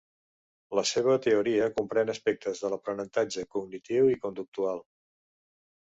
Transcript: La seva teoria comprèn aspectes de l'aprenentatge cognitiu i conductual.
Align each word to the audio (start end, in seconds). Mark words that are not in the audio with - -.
La 0.79 0.83
seva 0.91 1.17
teoria 1.25 1.67
comprèn 1.77 2.11
aspectes 2.15 2.65
de 2.65 2.73
l'aprenentatge 2.75 3.47
cognitiu 3.59 4.13
i 4.17 4.21
conductual. 4.29 4.87